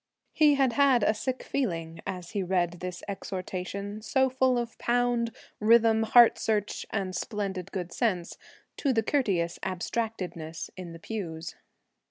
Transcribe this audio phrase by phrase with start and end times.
[0.33, 5.31] He had had a sick feeling, as he read this exhortation, so full of pound,
[5.59, 8.39] rhythm, heart search, and splendid good sense,
[8.77, 11.53] to the courteous abstractedness in the pews.